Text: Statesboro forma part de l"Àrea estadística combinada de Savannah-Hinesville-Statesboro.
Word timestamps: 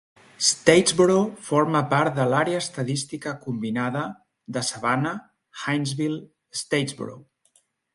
Statesboro 0.45 1.17
forma 1.49 1.81
part 1.91 2.15
de 2.21 2.25
l"Àrea 2.25 2.63
estadística 2.65 3.37
combinada 3.45 4.09
de 4.57 4.67
Savannah-Hinesville-Statesboro. 4.73 7.21